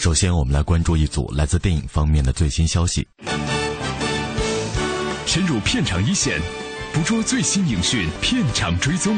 [0.00, 3.06] 首先，我们来关注一组来自电影方面的最新消息。
[5.26, 6.40] 深入片场一线，
[6.94, 9.14] 捕捉最新影讯，片场追踪。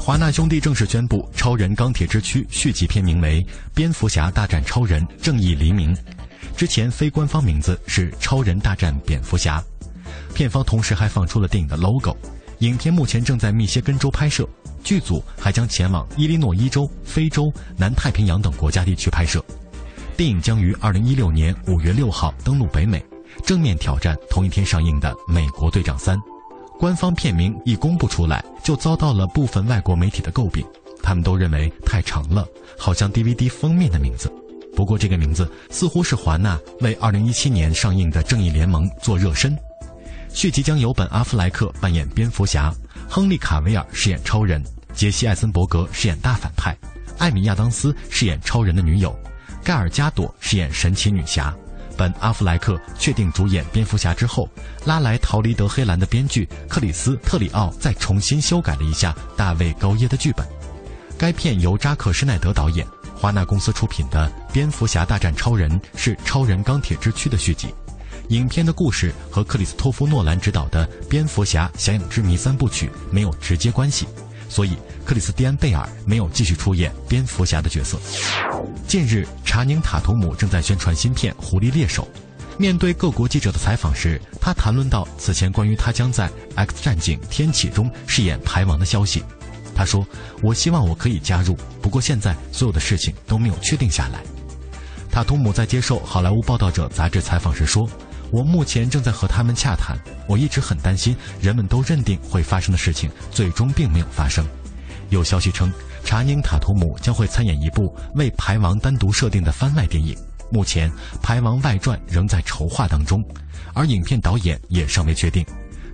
[0.00, 3.42] 华纳兄弟正式宣布，《超人钢铁之躯》续集片名为
[3.74, 5.94] 《蝙蝠侠大战超人：正义黎明》，
[6.56, 9.60] 之前非官方名字是《超人大战蝙蝠侠》。
[10.34, 12.16] 片方同时还放出了电影的 logo。
[12.60, 14.48] 影片目前正在密歇根州拍摄，
[14.82, 19.44] 剧组还将前往伊利诺伊州、非洲、南太平洋等国家地区拍摄。
[20.16, 23.04] 电影将于二零一六年五月六号登陆北美，
[23.44, 26.16] 正面挑战同一天上映的《美国队长三》。
[26.78, 30.64] 官方片名一公布出来，就遭到了部分外国媒体的诟病，
[31.02, 32.46] 他们都认为太长了，
[32.78, 34.32] 好像 DVD 封面的名字。
[34.74, 39.56] 不过这个名字似乎是华纳为2017年上映的《正义联盟》做热身。
[40.32, 42.74] 续集将由本·阿弗莱克扮演蝙蝠侠，
[43.08, 46.76] 亨利·卡维尔饰演超人，杰西·艾森伯格饰演大反派，
[47.18, 49.16] 艾米·亚当斯饰演超人的女友，
[49.62, 51.54] 盖尔加朵饰演神奇女侠。
[51.96, 54.48] 本·阿弗莱克确定主演蝙蝠侠之后，
[54.84, 60.44] 拉来逃离德黑兰的编剧克里斯·特里奥再重新修改了一下大卫·高耶的剧本。
[61.16, 62.84] 该片由扎克·施奈德导演，
[63.24, 67.68] 华纳公司出品的《蝙蝠侠大战超人》是《超人钢铁之躯》的续集。
[68.28, 74.06] 影片的故事和克里斯托夫·诺兰执导的《蝙蝠侠：侠影之谜》三部曲没有直接关系，
[74.46, 77.98] 所以克里斯蒂安·贝尔没有继续出演蝙蝠侠的角色。
[78.86, 82.06] 近日，查宁·塔图姆正在宣传新片《狐狸猎手》。
[82.60, 89.24] 面对各国记者的采访时，他谈论到此前关于他将在《X 战警：天启》中饰演排王的消息。
[89.74, 90.06] 他说
[90.40, 94.20] ：“我希望我可以加入，不过现在所有的事情都没有确定下来。”
[95.10, 97.88] 塔图姆在接受《好莱坞报道者》杂志采访时说
[98.30, 99.96] ：“我目前正在和他们洽谈。
[100.28, 104.46] 我一直很担心，人们都认定会发生的事情，最终并没有发生。”
[105.10, 105.70] 有消息称，
[106.04, 110.16] 查宁·塔图姆将会参演一部为排王单独设定的番外电影。
[110.50, 110.90] 目前，
[111.22, 113.22] 《排王外传》仍在筹划当中，
[113.72, 115.44] 而影片导演也尚未确定。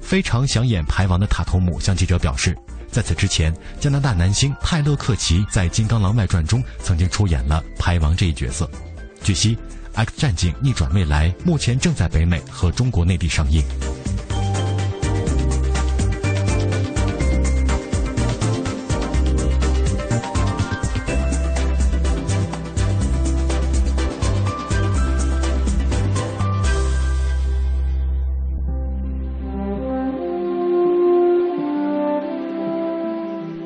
[0.01, 2.57] 非常想演排王的塔图姆向记者表示，
[2.91, 8.69] 在此之前，加拿大男星泰勒·克奇在《金刚狼外传》中曾经出演了排王这一角色。
[9.23, 9.55] 据悉，
[9.95, 13.63] 《X 战警：逆转未来》目前正在北美和中国内地上映。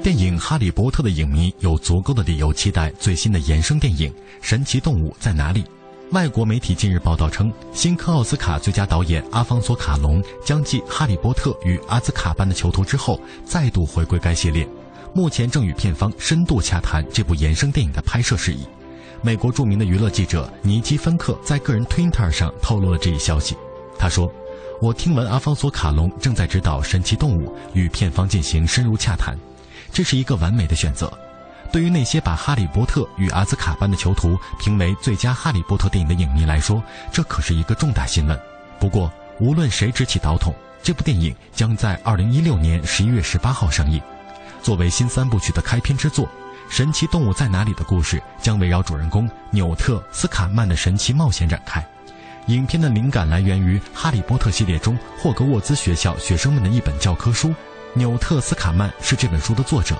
[0.04, 4.10] 电影《哈利波特》的影迷有足够的理由期待最新的衍生电影
[4.42, 5.62] 《神奇动物在哪里》。
[6.10, 14.68] 外国媒体近日报道称，新科奥斯卡最佳导演阿方索·卡隆将继《哈利波特与阿兹卡班的囚徒》之后，再度回归该系列，
[15.14, 18.66] 目前正与片方深度洽谈这部衍生电影的拍摄事宜。
[19.22, 23.56] 美国著名的娱乐记者尼基·芬克在个人 Twitter 上透露了这一消息。
[23.98, 24.30] 他说
[24.82, 29.34] ：“我听闻阿方索·卡隆正在指导《神奇动物》，与片方进行深入洽谈。”
[29.94, 31.10] 这是一个完美的选择。
[31.72, 36.82] 对于那些把《哈利波特与阿兹卡班的囚徒》评为最佳《哈利波特》电影的影迷来说，
[37.12, 38.38] 这可是一个重大新闻。
[38.78, 44.02] 不过，无论谁执起刀筒，这部电影将在2016年11月18号上映。
[44.62, 46.26] 作为新三部曲的开篇之作，
[46.68, 51.84] 《神奇动物在哪里》的故事将围绕主人公纽特·斯卡曼的神奇冒险展开。
[52.46, 57.54] 影片的灵感来源于《哈利波特》系列中霍格沃兹学校学生们的一本教科书。
[57.96, 59.96] 纽特·斯卡曼是这本书的作者。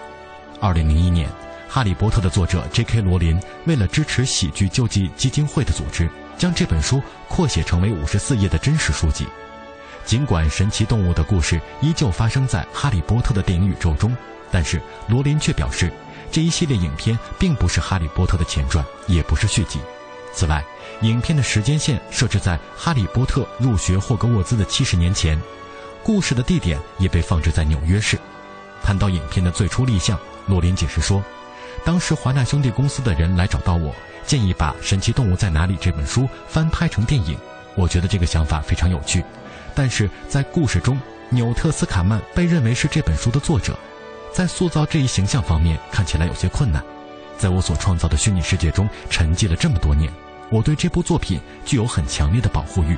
[0.61, 1.29] 二零零一年，
[1.69, 3.01] 《哈利波特》的作者 J.K.
[3.01, 9.29] 罗琳为了支持喜剧救济基金会的组织，将这本书扩写成为五十四页的真实书籍。
[10.05, 14.15] 尽管神奇动物的故事依旧发生在《哈利波特》的电影宇宙中，
[14.51, 15.93] 但是罗琳却表示，
[16.33, 19.79] 这一系列影片并不是《哈利波特》的前传，也不是续集。
[20.33, 20.65] 此外，
[21.03, 25.41] 影片的时间线设置在哈利波特入学霍格沃兹的七十年前。
[26.05, 28.19] 故事的地点也被放置在纽约市。
[28.83, 31.25] 谈到影片的最初立项，洛林解释说
[31.83, 33.91] ：“当时华纳兄弟公司的人来找到我，
[34.27, 37.39] 建议把《神奇动物在哪里》这本书翻拍成电影。
[37.75, 39.25] 我觉得这个想法非常有趣。
[39.75, 43.75] 但是在故事中，纽特斯卡曼被认为是这本书的作者，
[44.31, 46.85] 在塑造这一形象方面看起来有些困难。
[47.39, 50.13] 在我所创造的虚拟世界中沉寂了这么多年，
[50.51, 52.95] 我对这部作品具有很强烈的保护欲。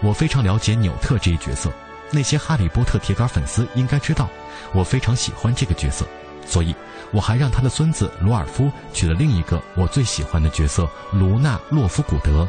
[0.00, 1.72] 我非常了解纽特这一角色，
[2.10, 4.28] 那些哈利波特铁杆粉丝应该知道，
[4.72, 6.06] 我非常喜欢这个角色，
[6.46, 6.74] 所以
[7.12, 12.46] 我还让他的孙子罗尔夫娶了另一个我最喜欢的角色卢娜洛夫古德。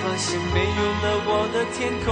[0.00, 2.08] 发现没有了我的天空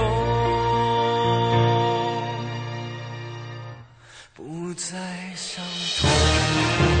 [4.33, 4.89] 不再
[5.35, 5.65] 伤
[5.99, 7.00] 痛。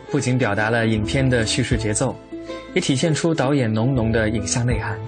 [0.11, 2.13] 不仅表达了影片的叙事节奏，
[2.73, 4.99] 也体现出导演浓浓的影像内涵。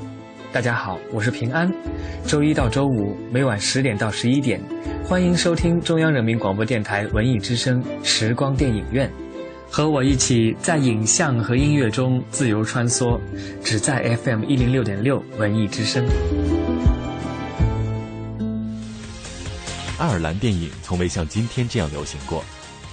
[0.54, 1.70] 大家好，我是平安。
[2.26, 4.62] 周一到周五每晚十点到十一点，
[5.04, 9.12] 欢迎收听中央人民广播电台文艺之声时光电影院。
[9.70, 13.20] 和我一起在影像和音乐中自由穿梭，
[13.62, 16.06] 只在 FM 一零六点六文艺之声。
[20.00, 22.42] 爱尔兰电影从未像今天这样流行过。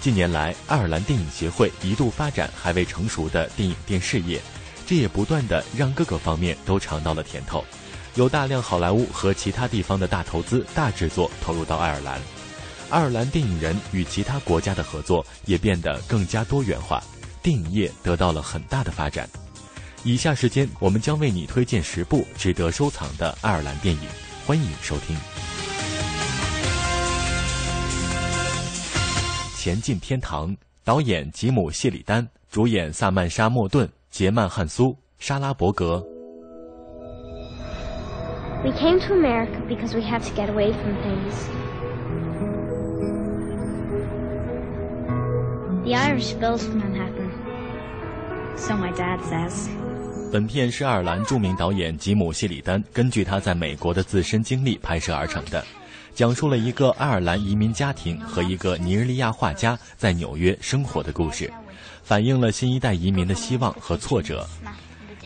[0.00, 4.40] 近年来，爱尔兰电影协会一度发展还未成熟的电影电视业，
[4.86, 7.62] 这也不断的让各个方面都尝到了甜头。
[8.14, 12.18] 有大量好莱坞和其他地方的大投资、大制作投入到爱尔兰，
[12.88, 17.02] 爱尔兰电影人与其他国家的合作也变得更加多元化，
[17.42, 19.28] 电影业得到了很大的发展。
[20.02, 24.02] 以下时间，我们将为你推荐十部值得收藏的爱尔兰电影，
[24.46, 25.14] 欢迎收听。
[29.62, 30.48] 《前进天堂》，
[30.82, 36.02] 导演吉姆·谢里丹，主演萨曼莎·莫顿、杰曼·汉苏、莎拉·伯格。
[38.64, 41.34] We came to America because we had to get away from things.
[45.84, 47.28] The Irish built Manhattan.
[48.56, 49.68] So my dad says.
[50.32, 55.62] 本片是爱尔兰著名导演吉姆·谢里丹根据他在美国的自身经历拍摄而成的，
[56.20, 61.50] 讲述了一个爱尔兰移民家庭和一个尼日利亚画家在纽约生活的故事，
[62.02, 64.46] 反映了新一代移民的希望和挫折。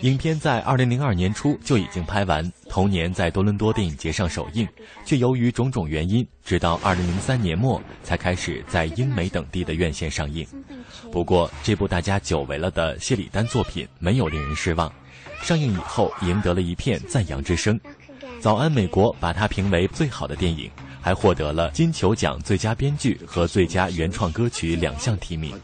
[0.02, 4.68] 影片在二零零二年初就已经拍完，同年在多伦多电影节上首映，
[5.04, 10.46] 却由于种种原因，直到二零零三年末才开始在英美等地的院线上映。
[11.10, 14.92] 不过，这部大家久违了的谢里丹作品没有令人失望，
[15.42, 17.80] 上映以后赢得了一片赞扬之声。
[18.44, 20.70] 早安美国把它评为最好的电影，
[21.00, 25.58] 还获得了金球奖最佳编剧和最佳原创歌曲两项提名。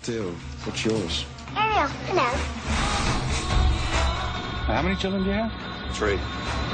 [4.67, 5.51] How many children do you have?
[5.93, 6.17] Three.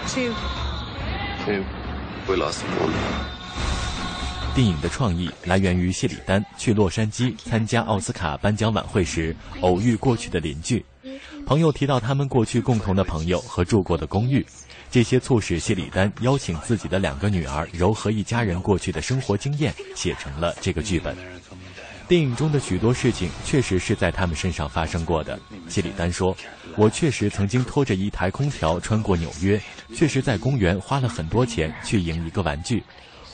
[0.07, 0.33] Two.
[1.45, 1.65] Two.
[2.29, 2.93] We lost one.
[4.55, 10.85] 电影的创意来源于谢里丹去洛杉矶参加奥斯卡颁奖晚会时偶遇过去的邻居，
[11.47, 14.45] 朋友提到他们过去共同的朋友和住过的公寓，
[14.91, 21.17] 这些促使谢里丹邀请自己的两个女儿糅合一家人过去的生活经验，写成了这个剧本。
[22.09, 25.39] 电影中的许多事情确实是在他们身上发生过的。
[25.69, 26.37] 谢里丹说
[26.77, 29.61] ：“我确实曾经拖着一台空调穿过纽约，
[29.95, 32.83] 确实在公园花了很多钱去赢一个玩具。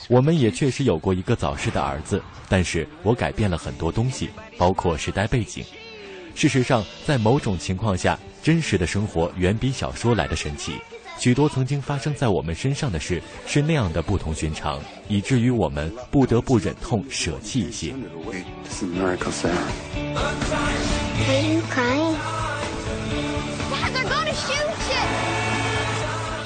[0.09, 4.29] 我们也确实有过一个早逝的儿子，但是我改变了很多东西，
[4.59, 5.65] 包括时代背景。
[6.35, 10.81] 事实上，在某种情况下，真实的生活远比小说来的神奇。”
[11.19, 17.95] 许多曾经发生在我们身上的事是那样的不同寻常，以至于我们不得不忍痛舍弃一些。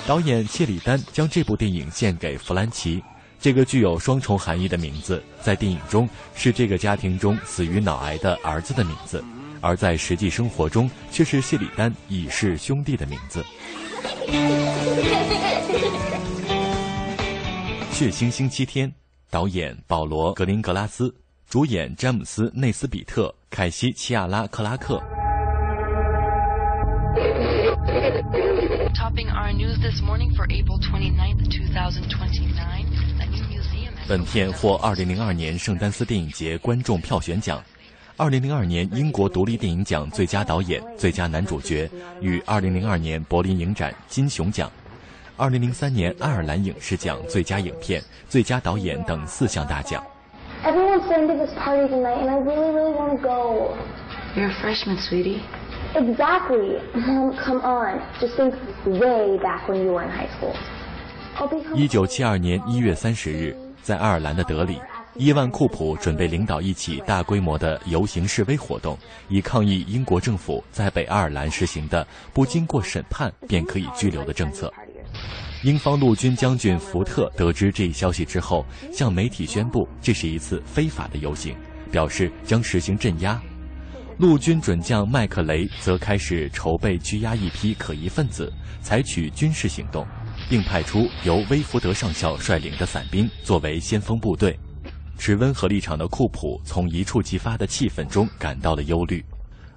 [0.06, 3.02] 导演谢里丹将这部电影献给弗兰奇，
[3.40, 9.24] 这个具有双重含义的名字，在电影中是这个家庭中死于脑癌的儿子的名字，
[9.66, 13.44] 而在实际生活中却是谢里丹已是兄弟的名字。
[17.90, 18.94] 血腥星期天，
[19.28, 21.12] 导演保罗·格林格拉斯，
[21.48, 25.02] 主演詹姆斯·内斯比特、凯西·齐亚拉·克拉克。
[34.08, 37.60] 本片获2002年圣丹斯电影节观众票选奖。
[38.18, 41.86] 二零零二年英国独立电影奖最佳导演、最佳男主角，
[42.22, 44.70] 与二零零二年柏林影展金熊奖，
[45.36, 50.02] 二零零三年爱尔兰影视奖最佳影片、最佳导演等四项大奖。
[50.64, 53.76] Everyone's going to this party tonight, and I really, really want to go.
[54.34, 55.42] You're a freshman, sweetie.
[55.94, 56.80] Exactly.
[56.94, 58.00] Mom, come on.
[58.18, 58.54] Just think
[58.86, 60.54] way back when you were in high school.
[61.74, 64.80] 一九七二年一月三十日，在爱尔兰的德里。
[65.18, 68.98] 伊万库普准备领导一起大规模的游行示威活动，
[69.30, 74.70] 以抗议英国政府在北爱尔兰实行的不经过审判便可以拘留的政策。
[75.64, 81.56] 英方陆军将军福特得知这一消息之后，向媒体宣布这是一次非法的游行，
[81.90, 83.40] 表示将实行镇压。
[84.18, 90.06] 陆军准将麦克雷则开始筹备拘押一批可疑分子，采取军事行动，
[90.48, 94.58] 并派出由威福德上校率领的伞兵作为先锋部队。
[95.18, 99.24] 持温和立场的库普从一触即发的气氛中感到了忧虑。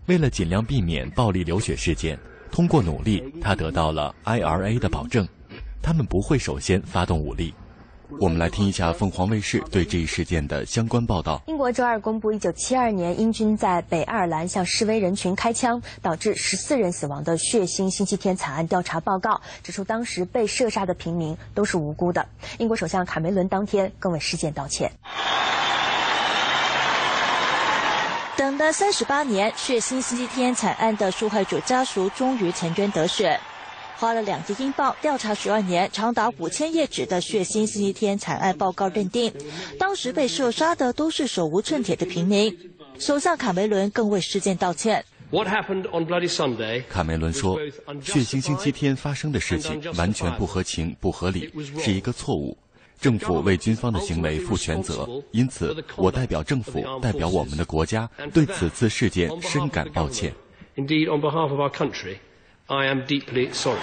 [0.06, 2.18] 为了尽量避免暴力流血事件，
[2.52, 5.28] 通过努力，他得到了 IRA 的保证，
[5.82, 7.54] 他们不会首先发动武力。
[8.18, 11.42] 我们来听一下凤凰卫视对这一事件的相关报道。
[11.46, 22.26] 英国周二公布1972年英军在北爱尔兰向示威人群开枪，导致14人死亡的血腥星期天惨案调查报告，指出当时被射杀的平民都是无辜的。
[22.58, 24.92] 英国首相卡梅伦当天更为事件道歉。
[28.36, 33.40] 等了三十八年，血腥星期天惨案的受害者家属终于沉冤得雪。
[34.00, 39.30] 花了两亿英镑调查十二年、长达五千页纸的血腥星期天惨案报告认定，
[39.78, 42.58] 当时被射杀的都是手无寸铁的平民。
[42.98, 45.04] 首相卡梅伦更为事件道歉。
[46.90, 47.60] 卡梅伦说
[48.02, 52.58] ：“血腥星期天发生的事情完全不合情、不合理，是一个错误。
[53.02, 60.34] 政府为军方的行为负全责，因此我代表政府、代表我们的国家，对此次事件深感抱歉。”
[62.72, 63.80] I am deeply sorry.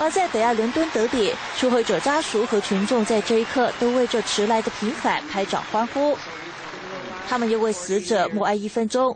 [0.00, 6.16] 而在北爱伦敦德比，受害者家属和群众在这一刻都为这迟来的平反拍掌欢呼。
[7.28, 9.14] 他们又为死者默哀一分钟。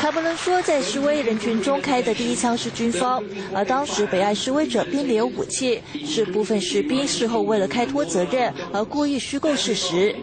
[0.00, 3.22] 卡梅伦说，在示威人群中开的第一枪是军方，
[3.54, 10.14] 而当时北爱示威者并没有武器，是部分士兵事后为了开脱责任而故意虚构事实。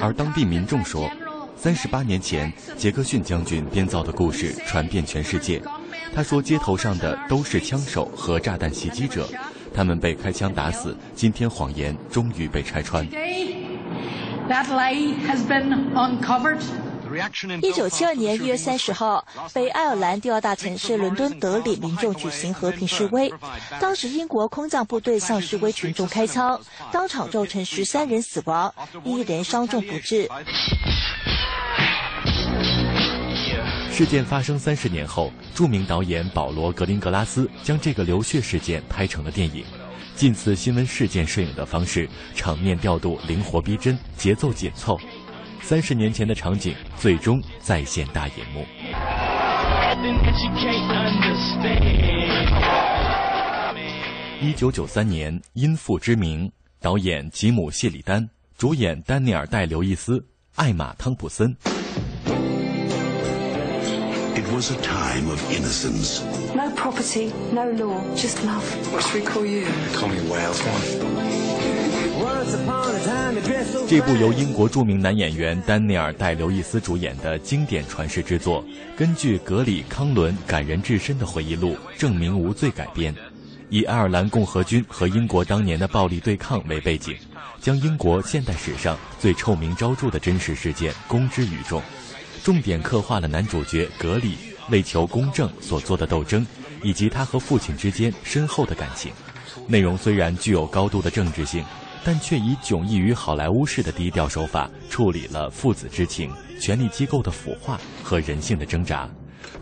[0.00, 1.10] 而当地民众说，
[1.56, 5.62] 三十八年前杰克逊将军编造的故事传遍全世界。
[6.14, 9.28] 他说，街头上的都是枪手和炸弹袭击者。
[9.72, 13.06] 他们被开枪打死，今天谎言终于被拆穿。
[17.62, 23.32] 一九七二年一月三十号，北爱尔兰第二大城市伦敦德里民众举行和平示威，
[23.80, 26.60] 当时英国空降部队向示威群众开枪，
[26.92, 30.28] 当场造成十三人死亡，一人伤重不治。
[33.90, 39.64] 事件发生三十年后，著名导演保罗·格林格拉斯将这个流血事件拍成了电影。
[40.16, 44.98] 近似新闻事件摄影的方式，场面调度灵活逼真，节奏紧凑。
[45.62, 48.64] 三十年前的场景最终再现大银幕。
[54.40, 56.48] 一九九三年，《因父之名》，
[56.80, 60.26] 导演吉姆·谢里丹，主演丹尼尔·戴刘易斯、
[60.56, 61.54] 艾玛·汤普森。
[64.34, 66.22] It was a time of innocence.
[66.54, 68.64] No property, no law, just love.
[68.90, 69.66] What should we call you?
[69.94, 71.49] Call me Wales One.
[73.86, 78.64] 这部由英国著名男演员丹尼尔·戴刘易斯主演的经典传世之作，
[78.96, 83.14] 根据格里·康伦感人至深的回忆录《证明无罪》改编，
[83.68, 87.14] 以爱尔兰共和军和英国当年的暴力对抗为背景，
[87.60, 91.82] 将英国现代史上最臭名昭著的真实事件公之于众。
[92.42, 94.36] 重点刻画了男主角格里
[94.70, 96.46] 为求公正所做的斗争，
[96.82, 99.12] 以及他和父亲之间深厚的感情。
[99.66, 101.62] 内容虽然具有高度的政治性，
[102.04, 109.08] 但却以迥异于好莱坞式的低调手法处理了父子之情、权力机构的腐化和人性的挣扎。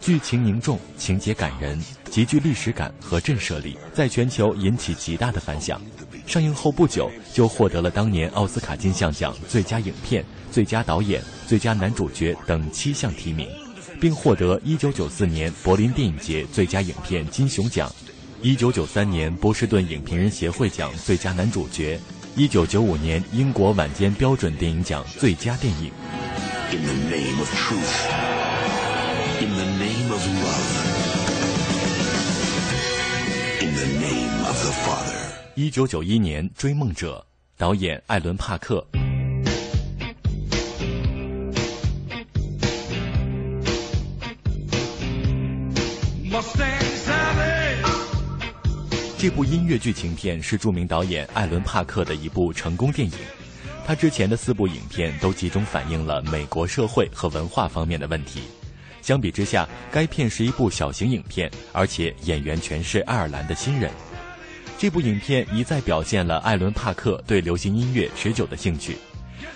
[0.00, 5.80] 剧情凝重，情节感人，极具历史感和震慑力，在全球引起极大的反响。
[6.26, 11.22] 上映后不久就获得了当年奥斯卡金像奖最佳影片、最佳导演。
[11.46, 13.48] 最佳男主角等七项提名，
[13.98, 17.90] 并获得1994年柏林电影节最佳影片金熊奖
[18.42, 21.98] ，1993年波士顿影评人协会奖最佳男主角
[22.38, 25.90] ，1995年英国晚间标准电影奖最佳电影。
[26.70, 28.06] In the name of truth,
[29.40, 30.88] in the name of love,
[33.60, 35.18] in the name of the Father。
[35.56, 37.26] 1991年《追梦者》，
[37.58, 38.86] 导演艾伦·帕克。
[49.20, 53.18] 这部音乐剧情片是著名导演艾伦·帕克的一部成功电影。
[53.84, 58.42] 他之前的四部影片都集中反映了美国社会和文化方面的问题。
[59.02, 63.90] 相比之下，该片是一部小型影片，而且演员全是爱尔兰的新人。
[64.78, 68.98] 这部影片一再表现了艾伦·帕克对流行音乐持久的兴趣。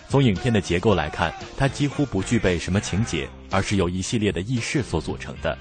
[0.09, 5.57] 从影片的结构来看，它几乎不具备什么情节，而是由一系列的轶事所组成的。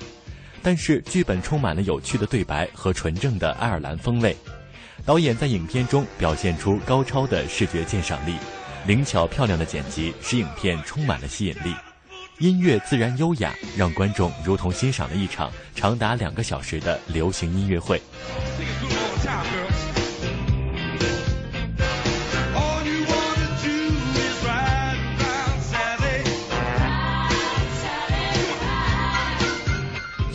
[0.63, 4.35] 但是剧本充满了有趣的对白和纯正的爱尔兰风味，
[5.05, 8.35] 导演在影片中表现出高超的视觉鉴赏力，
[8.85, 11.75] 灵巧漂亮的剪辑使影片充满了吸引力，
[12.39, 18.01] 音乐自然优雅，让观众如同欣赏了一场长达两个小时的流行音乐会。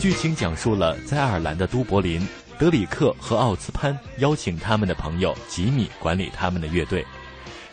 [0.07, 2.25] 剧情讲述了在爱尔兰的都柏林，
[2.57, 7.05] 德里克和奥茨潘邀请他们的朋友吉米管理他们的乐队。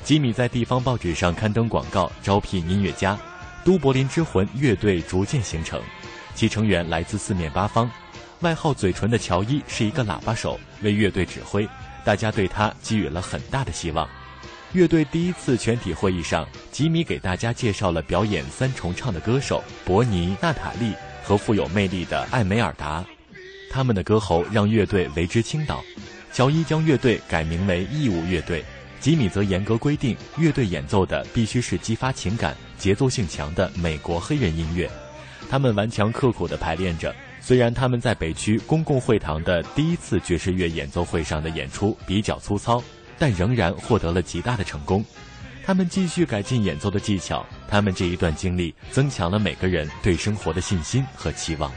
[0.02, 3.16] 吉米在地方报纸上刊登广告，招聘音乐家。
[3.64, 5.80] 都柏林之魂乐队逐渐形成，
[6.34, 7.88] 其成员来自四面八方。
[8.40, 11.68] 外号“嘴唇”的乔伊是一个喇叭手，为乐队指挥，
[12.04, 14.08] 大家对他给予了很大的希望。
[14.72, 20.94] 乐队第一次全体会议上，吉米给大家介绍了表演三重唱的歌手伯尼、娜塔莉
[21.24, 23.04] 和富有魅力的艾梅尔达。
[23.70, 25.82] 他们的歌喉让乐队为之倾倒。
[26.32, 28.64] 乔伊将乐队改名为义务乐队，
[29.00, 34.88] 吉米则严格规定乐队演奏的必须是激发情感、节奏性强的美国黑人音乐。
[35.50, 37.14] 他们顽强刻苦地排练着。
[37.40, 42.82] 虽然他们在北区公共会堂的第一次爵士乐演奏会上的演出比较粗糙，
[43.18, 45.04] 但仍然获得了极大的成功。
[45.66, 51.72] 他们继续改进演奏的技巧，他们这一段经历增强了每个人对生活的信心和期望。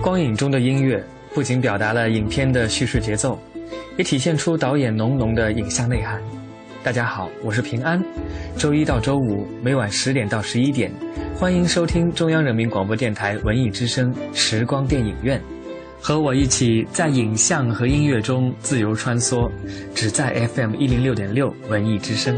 [0.00, 3.38] 光影中的音乐不仅表达了影片的叙事节奏，
[3.98, 6.22] 也体现出导演浓浓的影像内涵。
[6.82, 8.02] 大家好，我是平安。
[8.56, 10.90] 周一到周五每晚十点到十一点，
[11.36, 15.42] 欢迎收听中央人民广播电台文艺之声时光电影院，
[16.00, 19.50] 和我一起在影像和音乐中自由穿梭，
[19.94, 22.34] 只在 FM 一零六点六文艺之声。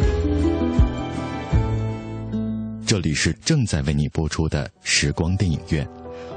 [2.87, 5.87] 这里是正在为你播出的时光电影院，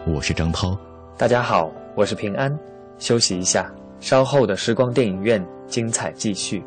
[0.06, 0.78] 我是张涛。
[1.18, 2.56] 大家好，我是平安。
[3.00, 6.62] 休息一下，稍后的时光电影院精彩继续。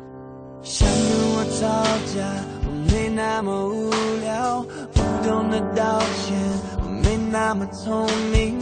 [0.63, 0.97] 想跟
[1.35, 1.67] 我吵
[2.15, 2.52] 架，
[3.35, 3.89] 那么无
[4.21, 6.37] 聊，不懂得道歉，
[6.77, 8.59] 我没那么聪明，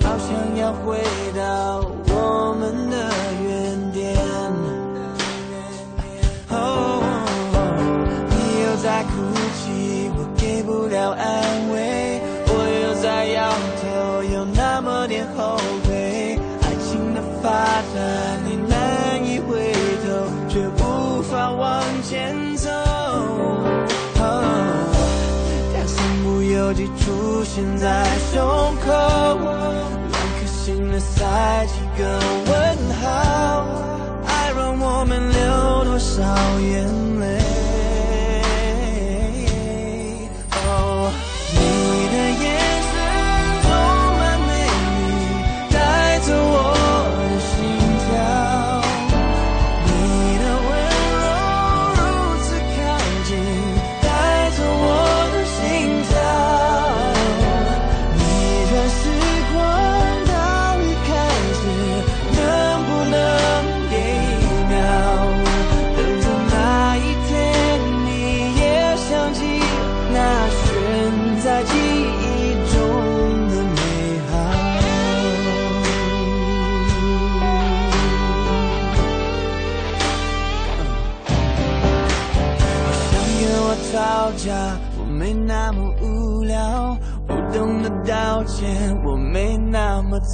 [0.00, 1.02] 好想要回
[1.34, 3.10] 到我们的
[3.42, 4.16] 原点。
[6.50, 7.02] 哦，
[8.30, 9.10] 你又在哭
[9.58, 11.71] 泣，我给不了安慰，
[26.74, 28.40] 你出现在胸
[28.80, 32.52] 口，两颗心的塞几个问
[33.02, 33.06] 号，
[34.26, 36.22] 爱让我们流多少
[36.60, 36.88] 眼
[37.20, 37.71] 泪？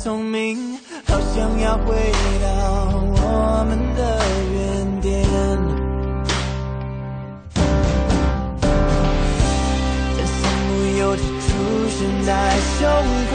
[0.00, 1.96] 聪明，好想要回
[2.40, 2.46] 到
[3.20, 4.00] 我们的
[4.54, 4.56] 原
[5.00, 5.26] 点。
[10.16, 10.36] 但身
[10.68, 11.48] 不由己出
[11.90, 12.30] 现在
[12.78, 12.80] 胸
[13.32, 13.34] 口，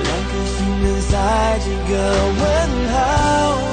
[0.00, 1.12] 两颗心能塞
[1.58, 1.94] 几个
[2.40, 2.42] 问
[2.94, 3.63] 号？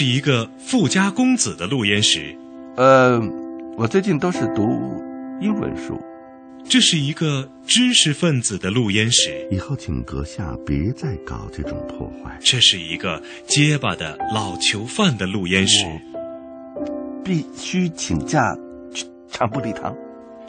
[0.00, 2.32] 是一个富家公子的录音室。
[2.76, 3.20] 呃，
[3.76, 4.62] 我最近都是读
[5.40, 6.00] 英文书。
[6.68, 9.48] 这是一个知识分子的录音室。
[9.50, 12.38] 以后请阁下别再搞这种破坏。
[12.40, 15.84] 这是一个结巴的老囚犯的录音室。
[17.24, 18.56] 必须请假
[18.94, 19.92] 去长布礼堂。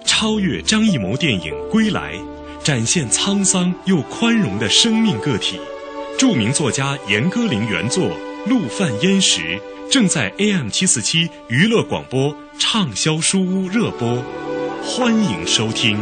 [0.06, 2.14] 超越张艺谋电影《归来》，
[2.64, 5.60] 展现沧桑又宽容的生命个体。
[6.20, 8.04] 著名作家严歌苓原作
[8.46, 9.42] 《陆犯焉识》
[9.92, 14.24] 正在 AM 七四七娱乐广播畅销书屋热播，
[14.82, 15.98] 欢迎收听。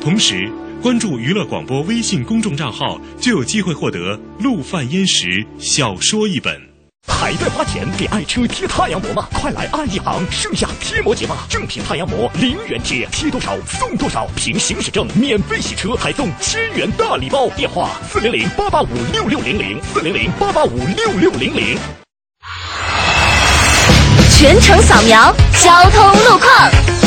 [0.00, 0.50] 同时
[0.82, 6.71] 关注娱乐广播微信公众账号，就有机会获得《陆犯焉识》小说一本。
[7.08, 9.26] 还在花钱给爱车贴太阳膜吗？
[9.32, 11.46] 快来爱一行盛夏贴膜节吧！
[11.48, 17.48] 正品太阳膜零元贴，贴多少送多少，凭行驶证免费洗车，还送千元大礼包。
[17.50, 21.76] 电话：四零零八八五六六零零，四零零八八五六六零零。
[24.30, 27.01] 全程扫描交通路况。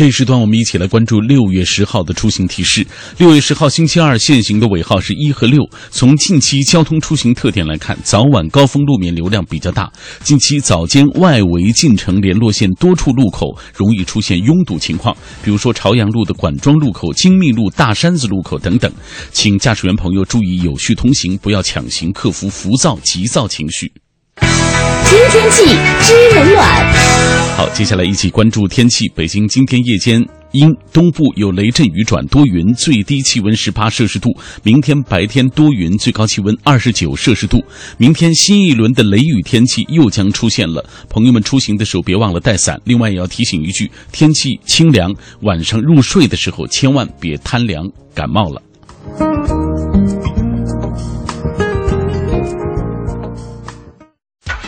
[0.00, 2.86] 这一时段，我们一起来关注六月十号的出行提示。
[3.18, 5.62] 六月十号星期二限行的尾号是一和六。
[5.90, 9.92] 从近期交通出行特点来看，早晚高峰路面流量比较大。
[10.24, 18.90] 近期早间外围进城联络线多处路口容易出现拥堵情况，比如说朝阳路的管庄路口、精密路大山子路口等等。
[19.32, 23.92] 请驾驶员朋友注意有序通行，不要抢行，克服浮躁急躁情绪。
[25.04, 25.64] 知天气，
[26.00, 26.92] 知冷暖。
[27.56, 29.08] 好，接下来一起关注天气。
[29.14, 34.30] 北京今天夜间阴，东部有雷阵雨转多云，最低气温十八摄氏度。
[34.62, 37.62] 明天白天多云，最高气温二十九摄氏度。
[37.98, 42.80] 明天新一轮的雷雨天气又将出现了，朋友们出行的时候别忘了带伞。
[42.84, 48.62] 另外也要提醒一句，天气清凉，晚上入睡的时候千万别贪凉感冒了。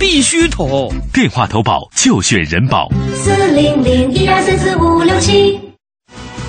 [0.00, 5.60] 必须投电话投保就选人保四零零一二三四五六七。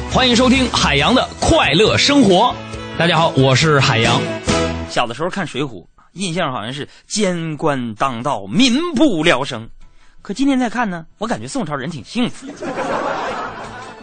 [0.10, 2.56] 欢迎收听海洋的快乐生活。
[2.98, 4.22] 大家好，我是海洋。
[4.90, 5.84] 小的时候看《水浒》，
[6.14, 9.70] 印象好像是监官当道，民不聊生。
[10.22, 12.48] 可今天再看呢，我感觉宋朝人挺幸福。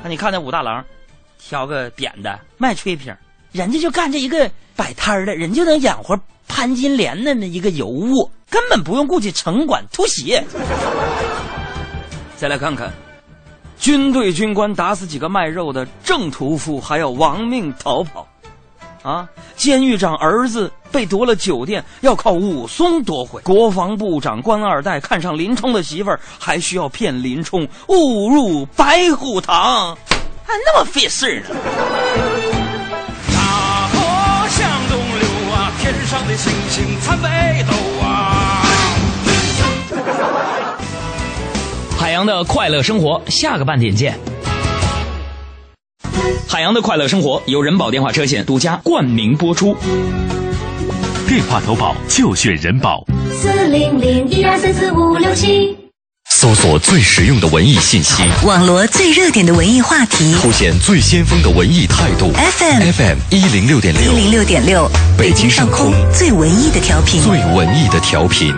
[0.03, 0.85] 那你看那武大郎，
[1.39, 3.17] 挑个扁的卖炊瓶，
[3.53, 8.31] 人家就干这一个摆摊的，人就能养活潘金莲的那么一个尤物。
[8.51, 10.41] 根本不用顾及城管突袭。
[12.37, 12.91] 再来看看，
[13.79, 18.27] 军队军官打死几个卖肉的正屠夫，还要亡命逃跑。
[19.03, 23.41] 啊，监狱长儿子被夺了酒店，要靠武松夺回。
[23.43, 29.95] 国防部长官二代看上林冲的媳妇儿，还需要骗林冲误入白虎堂，
[30.45, 32.68] 还那么费事儿呢。
[36.29, 37.29] 的星星参北
[37.65, 37.73] 斗
[38.05, 38.63] 啊。
[41.99, 44.15] 海洋的快乐生活，下个半点见。
[46.47, 49.75] 海洋的快乐生活由人保电话车险独家冠名播出，
[51.27, 53.05] 电话投保就选人保。
[53.33, 55.88] 四零零一二三四五六七。
[56.41, 62.31] 搜索最实用的文艺信息，网罗最热点的文艺话题，凸显最先锋的文艺态度。
[62.33, 68.55] FM FM 一零六点六，一零六点六，北京上空最文艺的调频，最文艺的调频。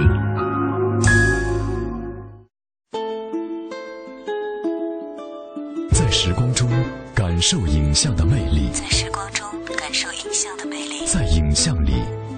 [5.90, 6.68] 在时光中
[7.14, 11.92] 感受影像的魅力，在时光中感受影像的魅力，在影像里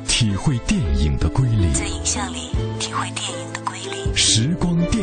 [0.07, 4.03] 体会电影的瑰丽，在影像里体会电影的瑰丽。
[4.15, 5.03] 时光电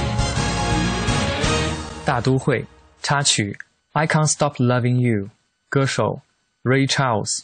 [2.05, 2.65] 大都会
[3.01, 3.57] 插曲
[3.93, 5.29] i can't stop loving you
[5.69, 6.21] 歌手
[6.63, 7.41] ray charles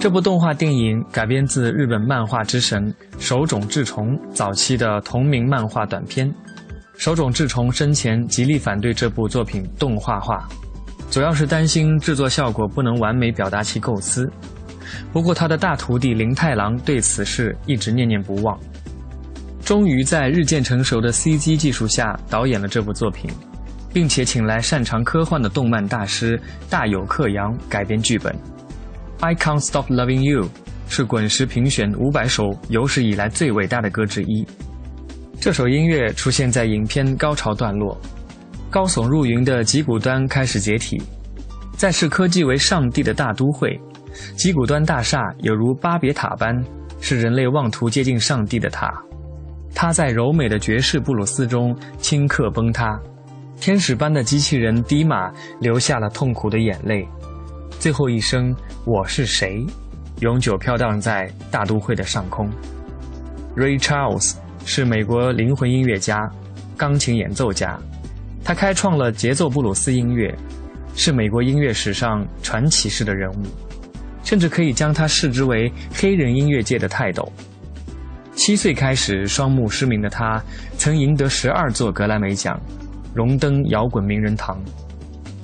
[0.00, 6.32] 这部动画电影改编自日本漫画之神手冢治虫早期的同名漫画短篇
[6.96, 10.48] 手冢治虫生前极力反对这部作品动画化
[11.10, 14.30] 主要是担心制作效果不能完美表达其构思。
[15.12, 18.58] 不过，他的大徒弟林太郎对此事一直念念不忘，
[19.64, 23.30] 终于在日渐成熟的 CG 技术下导演了这部作品，
[23.92, 28.34] 并且请来擅长科幻的动漫大师大友克洋改编剧本。
[29.20, 30.48] I Can't Stop Loving You
[30.88, 34.46] 是滚石评选五百首有史以来最伟大的歌之一。
[35.40, 38.00] 这首音乐出现在影片高潮段落，
[38.70, 41.00] 高耸入云的吉古端开始解体，
[41.76, 43.78] 在视科技为上帝的大都会。
[44.36, 46.56] 吉古端大厦有如巴别塔般，
[47.00, 48.92] 是人类妄图接近上帝的塔。
[49.74, 52.98] 它在柔美的爵士布鲁斯中顷刻崩塌，
[53.60, 57.06] 天使般的机器人迪玛流下了痛苦的眼泪。
[57.78, 58.54] 最后一声
[58.84, 59.64] “我是谁”，
[60.20, 62.50] 永久飘荡在大都会的上空。
[63.56, 66.28] Ray Charles 是美国灵魂音乐家、
[66.76, 67.78] 钢琴演奏家，
[68.42, 70.34] 他开创了节奏布鲁斯音乐，
[70.96, 73.44] 是美国音乐史上传奇式的人物。
[74.28, 77.32] 甚至可以将他视之为黑人音乐界的泰斗。
[78.34, 80.38] 七岁开始双目失明的他，
[80.76, 82.60] 曾赢得十二座格莱美奖，
[83.14, 84.62] 荣登摇滚名人堂。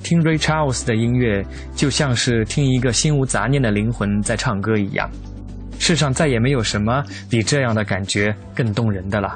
[0.03, 1.43] 听 Ray Charles 的音乐，
[1.75, 5.09] 就像是听一个心无杂念的灵魂在唱歌一样。
[5.79, 9.35] 世上再也没有什么比这样的感觉更动人的了。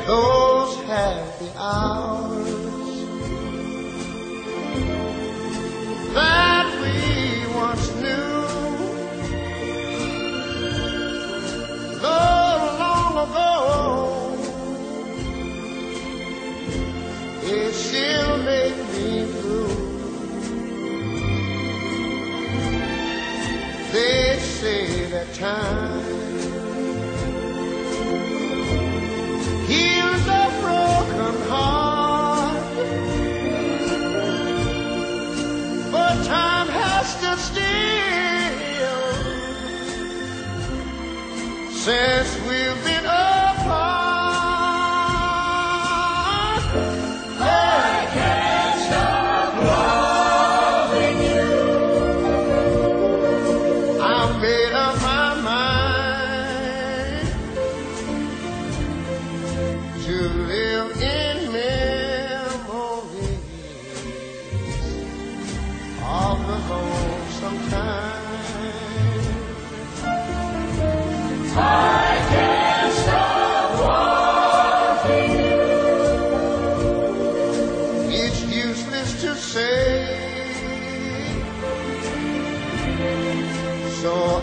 [0.06, 2.23] Those happy hours.
[25.34, 26.00] Time.
[29.66, 32.62] Heals a broken heart,
[35.90, 37.74] but time has stood still
[41.72, 42.43] since
[84.04, 84.33] so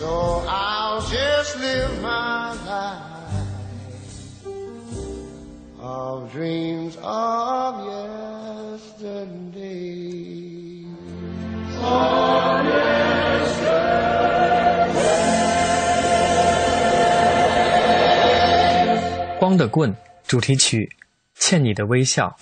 [0.00, 0.08] So
[0.48, 3.44] I'll just live my life
[5.78, 7.84] of dreams of
[8.96, 9.58] yesterday.
[11.82, 13.68] Of yesterday.
[19.38, 19.94] 光的棍
[20.26, 20.88] 主题曲，
[21.34, 22.34] 欠你的微笑。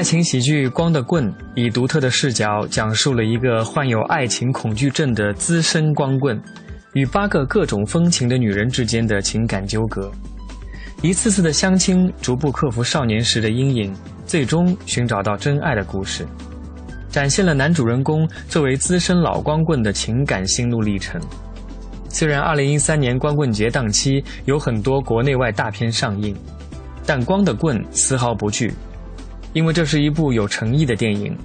[0.00, 6.42] 爱情喜剧《光的棍》以独特的视角讲述了一个患有爱情恐惧症的资深光棍
[6.94, 10.10] 与八个各种风情的女人之间的情感纠葛，
[11.02, 13.94] 一次次的相亲，逐步克服少年时的阴影，
[14.24, 16.26] 最终寻找到真爱的故事，
[17.10, 21.20] 展现了男主人公作为资深老光棍的情感心路历程。
[22.08, 26.34] 虽然2013年光棍节档期有很多国内外大片上映，
[27.04, 28.72] 但《光的棍》丝毫不惧。
[29.52, 31.36] 因为这是一部有诚意的电影，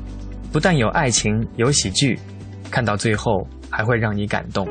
[0.51, 2.19] 不但有爱情，有喜剧，
[2.69, 4.67] 看到最后还会让你感动。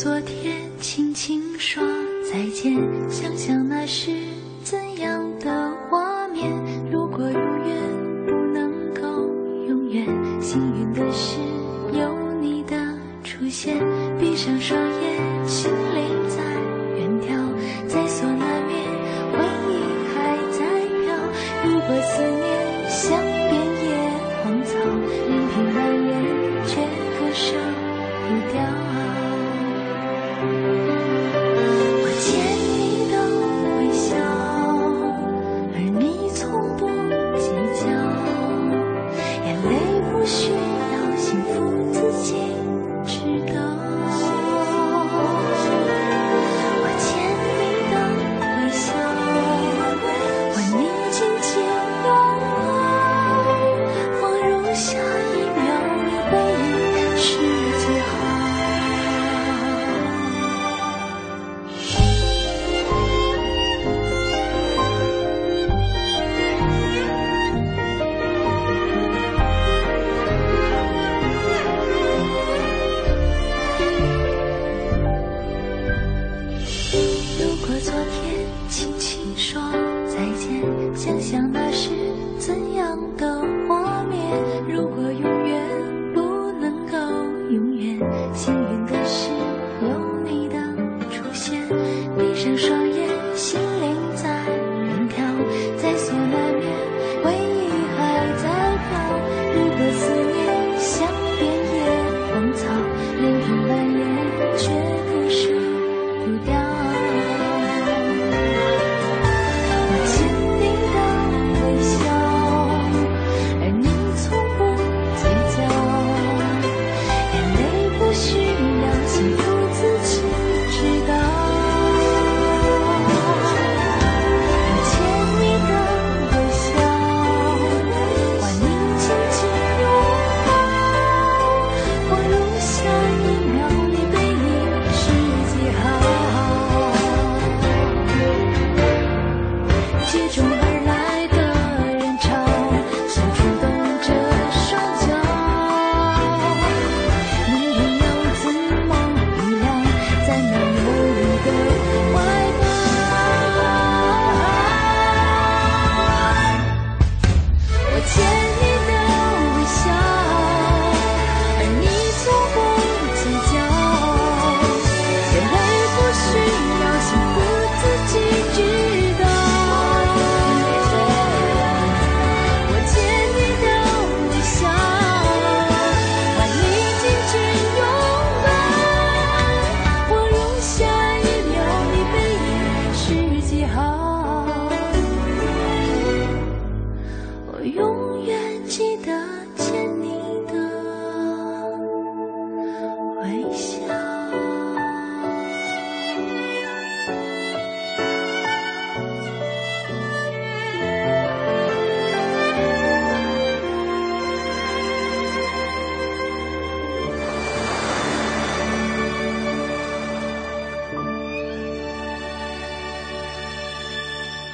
[0.00, 1.82] 昨天，轻轻说
[2.30, 2.72] 再见，
[3.10, 4.12] 想想那时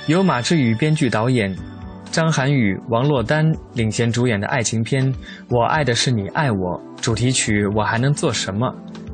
[0.06, 1.56] 由马志宇编剧导演，
[2.10, 5.10] 张涵予、王珞丹领衔主演的爱情片
[5.48, 8.66] 《我爱的是你爱我》，主题曲《我还能做什么》，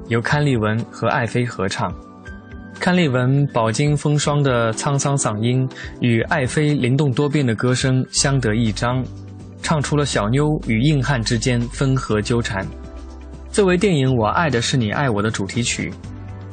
[0.09, 1.95] 由堪利文和艾菲合唱。
[2.81, 5.69] 堪利文饱经风霜的沧桑嗓音
[6.01, 9.05] 与艾菲灵动多变的歌声相得益彰，
[9.63, 12.67] 唱出了小妞与硬汉之间分合纠缠。
[13.53, 15.93] 作为电影《我爱的是你爱我》的主题曲。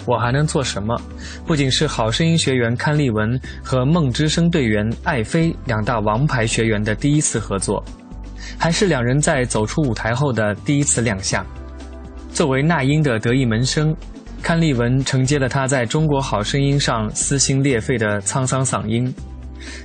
[0.07, 0.99] 我还能做什么？
[1.45, 7.83] 不仅是好声音学员堪利文和梦之声队员艾菲两大王牌学员的第一次合作，
[8.57, 11.45] 还是两人在走出舞台后的第一次亮相。
[12.31, 13.93] 作为那英的得意门生，
[14.41, 19.13] 堪利文承接了他在中国好声音上撕心裂肺的沧桑嗓音，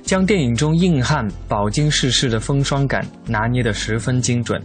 [0.04, 4.62] 将电影中硬汉饱经世事的风霜感拿捏得十分精准。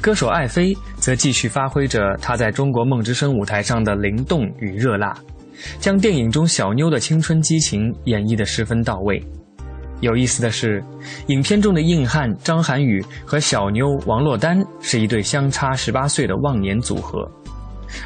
[0.00, 5.14] 歌手艾菲则继续发挥着他在中国梦之声舞台上的灵动与热辣，
[5.78, 9.22] 将电影中小妞的青春激情演绎得十分到位。
[10.00, 10.82] 有意思的是，
[11.26, 17.30] 影片中的硬汉张涵予和小妞王珞丹是一对相差十八岁的忘年组合，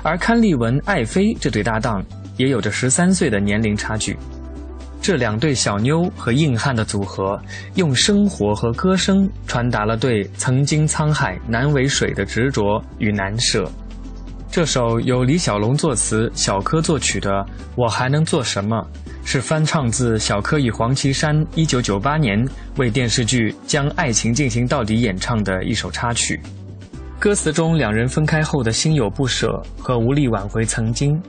[0.02, 2.04] 而堪利文、艾菲这对搭档
[2.36, 4.16] 也有着十三岁的年龄差距。
[5.00, 7.40] 这两对小妞和硬汉的组合，
[7.76, 13.70] 用生活和歌声传达了对曾经沧海难为水的执着与难舍。
[14.50, 17.30] 这首由李小龙作词、小柯作曲的
[17.76, 18.76] 《我还能做什么》，
[19.24, 26.40] 是翻唱自小柯与黄绮珊1998年为电视剧《将爱情进行到底》演唱的一首插曲。
[27.18, 31.20] 歌词中两人分开后的心有不舍和无力挽回曾经。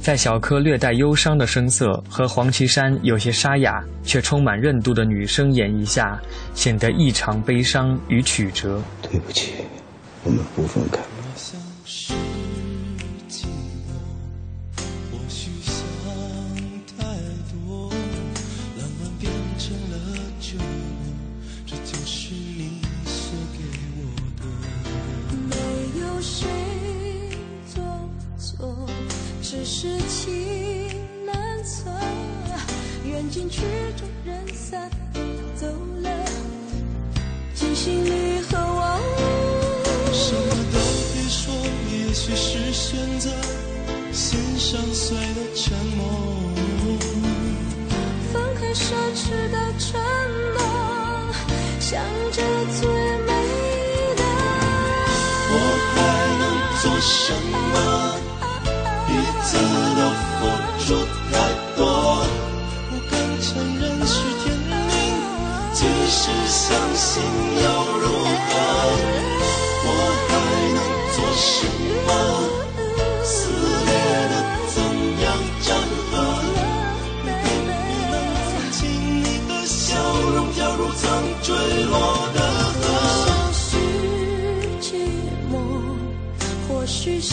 [0.00, 6.18] 在小柯略带忧伤的声色和黄绮珊有些沙哑却充满韧度的女声演绎下，
[6.54, 8.82] 显得异常悲伤与曲折。
[9.02, 9.52] 对不起，
[10.24, 11.00] 我们不分开。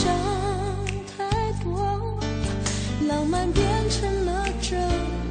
[0.06, 0.86] 想
[1.18, 2.20] 太多
[3.08, 4.76] 浪漫变成了折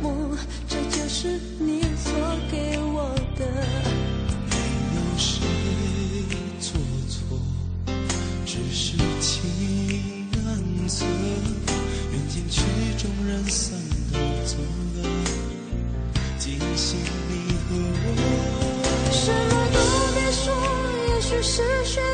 [0.03, 0.37] 磨
[0.68, 2.12] 这就是你所
[2.51, 3.47] 给我的
[4.51, 4.57] 没
[4.97, 5.47] 有谁
[6.59, 6.72] 做
[7.09, 7.39] 错
[8.45, 11.05] 只是情难舍
[12.11, 12.62] 人间曲
[12.99, 13.79] 终人散
[14.12, 14.57] 都走
[14.97, 15.09] 了
[16.37, 16.99] 惊醒
[17.29, 17.77] 你和
[18.16, 19.79] 我什么都
[20.14, 20.53] 别说
[21.14, 22.13] 也许是睡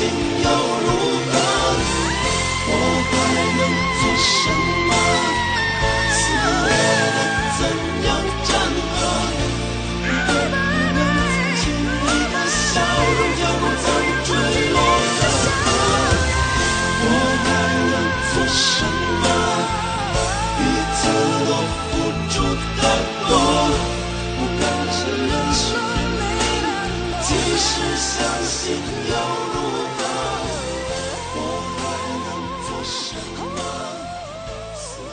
[0.00, 0.29] 心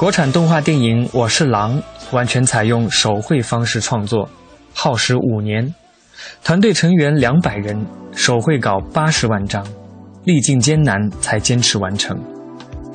[0.07, 1.77] 国产动画电影《我是狼》
[2.11, 4.25] 完全采用手绘方式创作，
[4.73, 5.75] 耗时五年，
[6.41, 9.67] 团队成员两百人，手绘稿八十万张，
[10.23, 12.17] 历尽艰难才坚持完成。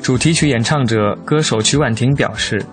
[0.01, 2.65] 主题曲演唱者歌手曲婉婷表示，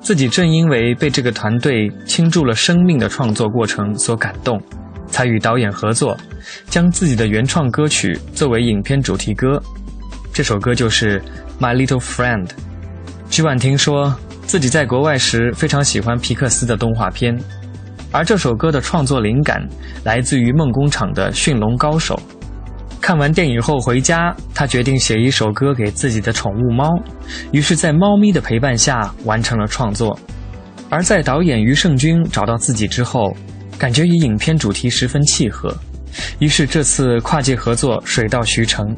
[0.00, 4.62] 自己正因为被这个团队倾注了生命的创作过程所感动，
[5.08, 6.16] 才与导演合作，
[6.66, 9.60] 将自己的原创歌曲作为影片主题歌。
[10.32, 11.20] 这首歌就是
[11.60, 12.46] 《My Little Friend》。
[13.32, 17.34] 徐婉婷说自己在国外时非常喜欢皮克斯的动画片，
[18.10, 19.66] 而这首歌的创作灵感
[20.04, 22.14] 来自于梦工厂的《驯龙高手》。
[23.00, 26.90] 看完电影后回家，他决定写一首歌给自己的宠物猫，
[27.52, 30.14] 于是，在猫咪的陪伴下完成了创作。
[30.90, 33.34] 而在导演余胜军找到自己之后，
[33.78, 35.74] 感觉与影片主题十分契合，
[36.38, 38.94] 于是这次跨界合作水到渠成。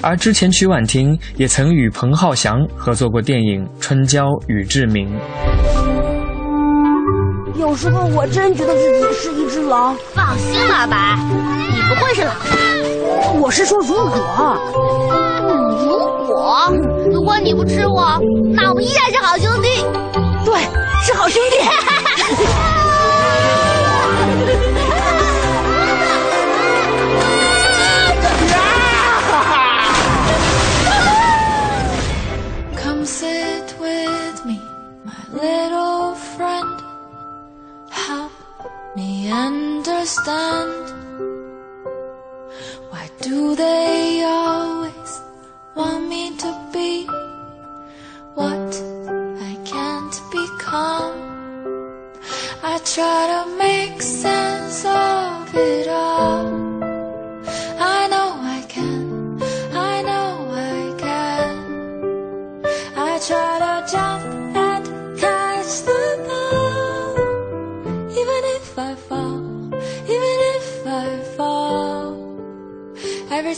[0.00, 5.08] 而之前曲婉婷也曾与彭浩翔合作过电影《春娇与志明》。
[7.58, 9.96] 有时候我真觉得自己是一只狼。
[10.14, 11.18] 放心吧，白，
[11.74, 12.44] 你不会是狼吧？
[13.40, 14.56] 我是说如果，
[15.84, 16.72] 如果
[17.12, 18.18] 如果你不吃我，
[18.54, 19.68] 那我们依然是好兄弟。
[20.44, 20.60] 对，
[21.04, 21.58] 是好兄弟。
[40.18, 40.90] understand.
[42.90, 45.20] Why do they always
[45.74, 47.04] want me to be
[48.34, 48.82] what
[49.40, 51.18] I can't become?
[52.62, 53.57] I try to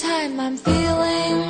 [0.00, 1.49] time I'm feeling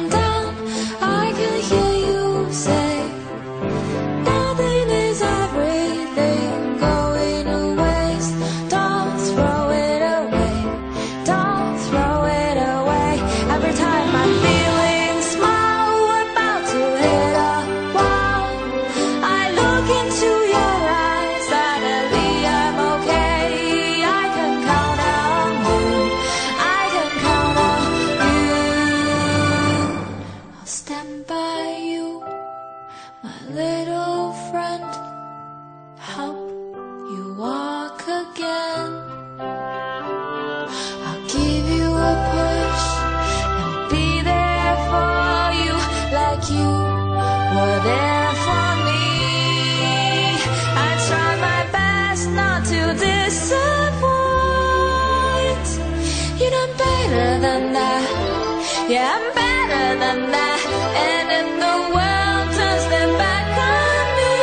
[58.91, 60.61] Yeah, I'm better than that.
[61.07, 64.35] And if the world turns their back on me,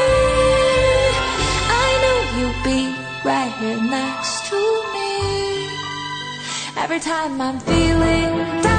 [1.83, 2.81] I know you'll be
[3.27, 4.59] right here next to
[4.93, 5.11] me.
[6.81, 8.76] Every time I'm feeling down,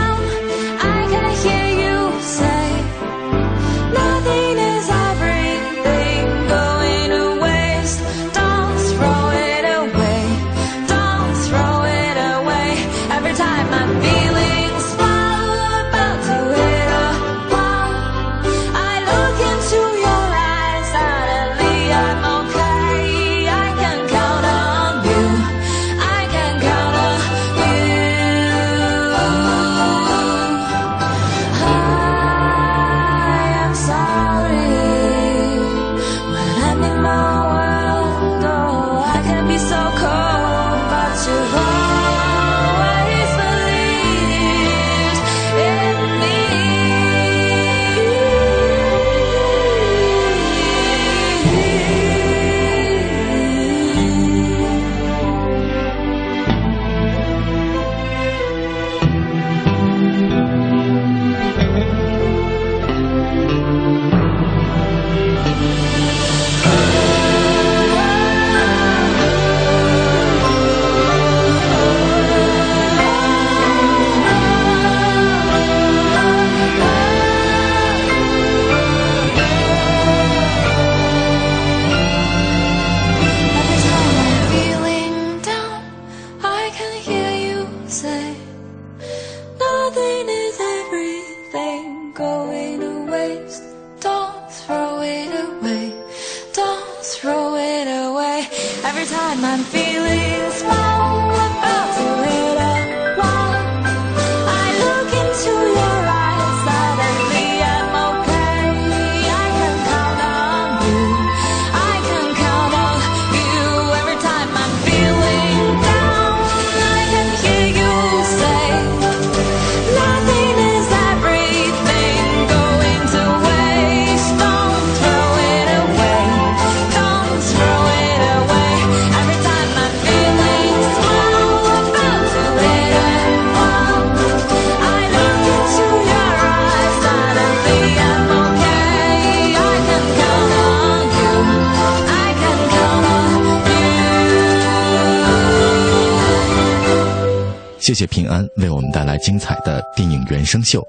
[147.99, 150.81] 谢平安为我们带来精彩的电影原声秀。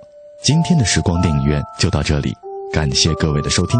[0.44, 2.32] 今天的时光电影院就到这里，
[2.72, 3.80] 感谢各位的收听，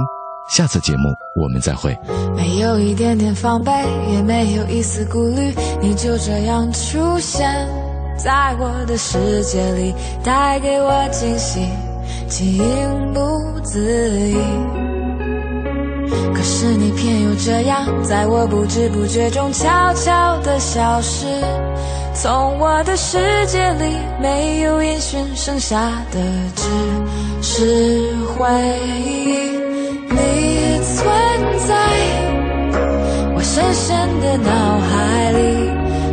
[0.52, 1.04] 下次节目
[1.40, 1.96] 我们再会。
[2.36, 3.72] 没有一点点防备，
[4.12, 7.48] 也没有一丝顾虑，你就这样出现
[8.18, 11.68] 在我的世界里，带给我惊喜，
[12.28, 12.58] 情
[13.14, 14.79] 不自已。
[16.60, 21.26] 是你偏又这样，在我不知不觉中悄悄地消失，
[22.14, 26.20] 从我的世界里没有音讯，剩下的
[26.58, 26.68] 只
[27.42, 28.46] 是回
[28.94, 29.58] 忆。
[30.10, 31.08] 你存
[31.66, 31.76] 在
[33.34, 34.52] 我深深的脑
[34.82, 35.72] 海里，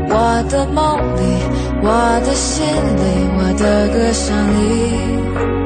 [0.08, 1.42] 我的梦里，
[1.82, 3.02] 我的心里，
[3.36, 4.30] 我的歌声
[4.60, 5.65] 里。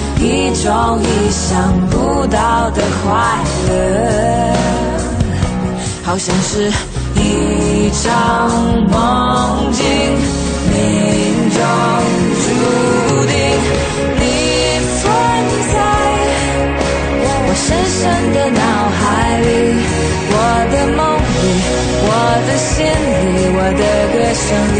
[0.19, 3.09] 一种意想不到的快
[3.67, 3.71] 乐，
[6.03, 6.71] 好像是
[7.15, 8.49] 一场
[8.89, 9.83] 梦境，
[10.69, 11.59] 命中
[12.43, 12.45] 注
[13.25, 13.33] 定。
[14.19, 14.21] 你
[14.99, 15.01] 存
[15.73, 15.75] 在
[17.43, 17.99] 我深深
[18.33, 18.61] 的脑
[18.99, 19.01] 海
[19.39, 19.43] 里，
[20.31, 20.33] 我
[20.71, 21.43] 的梦里，
[22.05, 22.09] 我
[22.47, 23.81] 的心里，我的
[24.13, 24.39] 歌声
[24.75, 24.79] 里。